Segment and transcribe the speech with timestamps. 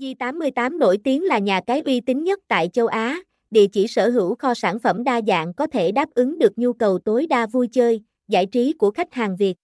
[0.00, 3.86] Di 88 nổi tiếng là nhà cái uy tín nhất tại châu Á, địa chỉ
[3.86, 7.26] sở hữu kho sản phẩm đa dạng có thể đáp ứng được nhu cầu tối
[7.26, 9.54] đa vui chơi, giải trí của khách hàng Việt.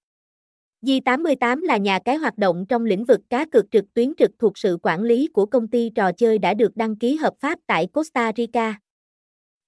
[0.82, 4.30] Di 88 là nhà cái hoạt động trong lĩnh vực cá cược trực tuyến trực
[4.38, 7.58] thuộc sự quản lý của công ty trò chơi đã được đăng ký hợp pháp
[7.66, 8.74] tại Costa Rica.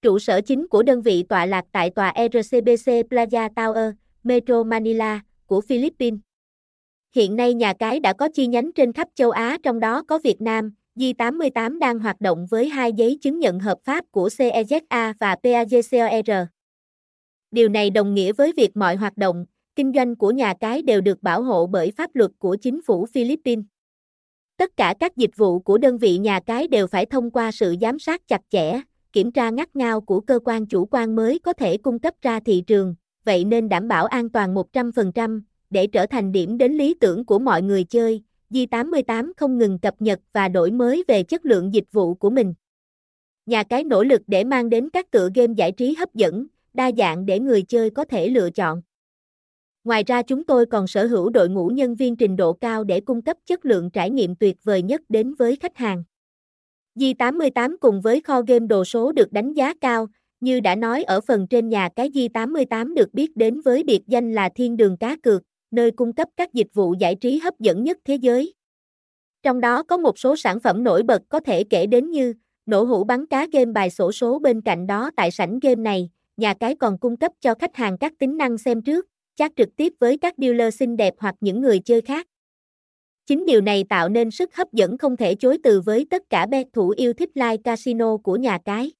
[0.01, 3.93] Trụ sở chính của đơn vị tọa lạc tại tòa RCBC Plaza Tower,
[4.23, 6.19] Metro Manila, của Philippines.
[7.15, 10.19] Hiện nay nhà cái đã có chi nhánh trên khắp châu Á trong đó có
[10.23, 15.13] Việt Nam, J88 đang hoạt động với hai giấy chứng nhận hợp pháp của CEZA
[15.19, 16.45] và PAJCOR.
[17.51, 19.45] Điều này đồng nghĩa với việc mọi hoạt động,
[19.75, 23.05] kinh doanh của nhà cái đều được bảo hộ bởi pháp luật của chính phủ
[23.05, 23.65] Philippines.
[24.57, 27.75] Tất cả các dịch vụ của đơn vị nhà cái đều phải thông qua sự
[27.81, 28.81] giám sát chặt chẽ,
[29.13, 32.39] kiểm tra ngắt ngao của cơ quan chủ quan mới có thể cung cấp ra
[32.39, 35.41] thị trường, vậy nên đảm bảo an toàn 100%,
[35.75, 38.21] để trở thành điểm đến lý tưởng của mọi người chơi.
[38.49, 42.53] Di88 không ngừng cập nhật và đổi mới về chất lượng dịch vụ của mình.
[43.45, 46.91] Nhà cái nỗ lực để mang đến các tựa game giải trí hấp dẫn, đa
[46.97, 48.81] dạng để người chơi có thể lựa chọn.
[49.83, 52.99] Ngoài ra chúng tôi còn sở hữu đội ngũ nhân viên trình độ cao để
[52.99, 56.03] cung cấp chất lượng trải nghiệm tuyệt vời nhất đến với khách hàng.
[56.95, 60.07] Di88 cùng với kho game đồ số được đánh giá cao,
[60.39, 64.33] như đã nói ở phần trên nhà cái Di88 được biết đến với biệt danh
[64.33, 67.83] là thiên đường cá cược, nơi cung cấp các dịch vụ giải trí hấp dẫn
[67.83, 68.53] nhất thế giới.
[69.43, 72.33] Trong đó có một số sản phẩm nổi bật có thể kể đến như
[72.65, 76.09] nổ hũ bắn cá game bài sổ số bên cạnh đó tại sảnh game này,
[76.37, 79.69] nhà cái còn cung cấp cho khách hàng các tính năng xem trước, chat trực
[79.75, 82.27] tiếp với các dealer xinh đẹp hoặc những người chơi khác.
[83.25, 86.45] Chính điều này tạo nên sức hấp dẫn không thể chối từ với tất cả
[86.45, 88.91] bet thủ yêu thích live casino của nhà cái.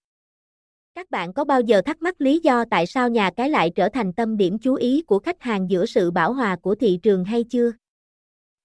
[0.95, 3.89] Các bạn có bao giờ thắc mắc lý do tại sao nhà cái lại trở
[3.89, 7.25] thành tâm điểm chú ý của khách hàng giữa sự bảo hòa của thị trường
[7.25, 7.71] hay chưa?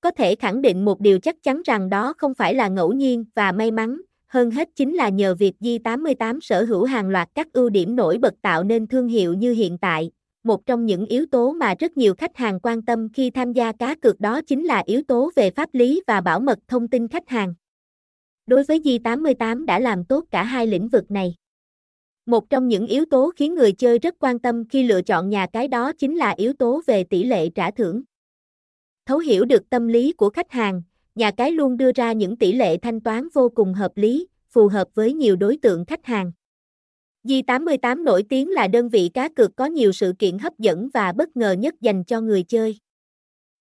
[0.00, 3.24] Có thể khẳng định một điều chắc chắn rằng đó không phải là ngẫu nhiên
[3.34, 7.52] và may mắn, hơn hết chính là nhờ việc Di88 sở hữu hàng loạt các
[7.52, 10.10] ưu điểm nổi bật tạo nên thương hiệu như hiện tại.
[10.44, 13.72] Một trong những yếu tố mà rất nhiều khách hàng quan tâm khi tham gia
[13.72, 17.08] cá cược đó chính là yếu tố về pháp lý và bảo mật thông tin
[17.08, 17.54] khách hàng.
[18.46, 21.34] Đối với Di88 đã làm tốt cả hai lĩnh vực này.
[22.30, 25.46] Một trong những yếu tố khiến người chơi rất quan tâm khi lựa chọn nhà
[25.46, 28.02] cái đó chính là yếu tố về tỷ lệ trả thưởng.
[29.06, 30.82] Thấu hiểu được tâm lý của khách hàng,
[31.14, 34.68] nhà cái luôn đưa ra những tỷ lệ thanh toán vô cùng hợp lý, phù
[34.68, 36.32] hợp với nhiều đối tượng khách hàng.
[37.24, 41.12] Di88 nổi tiếng là đơn vị cá cược có nhiều sự kiện hấp dẫn và
[41.12, 42.78] bất ngờ nhất dành cho người chơi.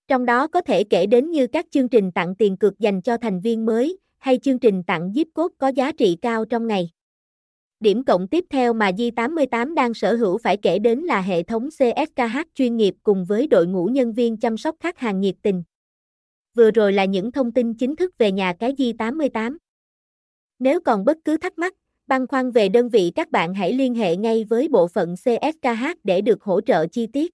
[0.08, 3.18] Trong đó có thể kể đến như các chương trình tặng tiền cược dành cho
[3.18, 6.90] thành viên mới, hay chương trình tặng zip code có giá trị cao trong ngày.
[7.80, 11.70] Điểm cộng tiếp theo mà Di88 đang sở hữu phải kể đến là hệ thống
[11.70, 15.64] CSKH chuyên nghiệp cùng với đội ngũ nhân viên chăm sóc khách hàng nhiệt tình.
[16.56, 19.58] Vừa rồi là những thông tin chính thức về nhà cái Di88.
[20.60, 21.74] Nếu còn bất cứ thắc mắc,
[22.08, 25.86] băn khoăn về đơn vị các bạn hãy liên hệ ngay với bộ phận CSKH
[26.04, 27.32] để được hỗ trợ chi tiết.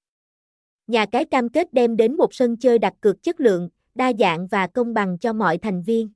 [0.88, 4.48] Nhà cái cam kết đem đến một sân chơi đặt cược chất lượng, đa dạng
[4.48, 6.10] và công bằng cho mọi thành viên.